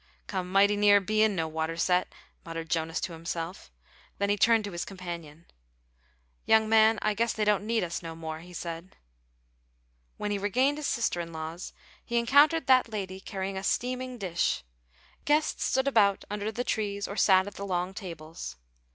"Come 0.25 0.51
mighty 0.51 0.75
near 0.75 0.99
bein' 0.99 1.35
no 1.35 1.47
water 1.47 1.77
set," 1.77 2.11
muttered 2.43 2.71
Jonas 2.71 2.99
to 3.01 3.13
himself; 3.13 3.69
then 4.17 4.31
he 4.31 4.35
turned 4.35 4.63
to 4.63 4.71
his 4.71 4.83
companion. 4.83 5.45
"Young 6.47 6.67
man, 6.67 6.97
I 7.03 7.13
guess 7.13 7.33
they 7.33 7.45
don't 7.45 7.67
need 7.67 7.83
us 7.83 8.01
no 8.01 8.15
more," 8.15 8.39
he 8.39 8.51
said. 8.51 8.95
When 10.17 10.31
he 10.31 10.39
regained 10.39 10.79
his 10.79 10.87
sister 10.87 11.21
in 11.21 11.31
law's, 11.31 11.71
he 12.03 12.17
encountered 12.17 12.65
that 12.65 12.89
lady 12.91 13.19
carrying 13.19 13.57
a 13.57 13.63
steaming 13.63 14.17
dish. 14.17 14.63
Guests 15.25 15.63
stood 15.65 15.87
about 15.87 16.23
under 16.31 16.51
the 16.51 16.63
trees 16.63 17.07
or 17.07 17.15
sat 17.15 17.45
at 17.45 17.53
the 17.53 17.63
long 17.63 17.93
tables. 17.93 18.55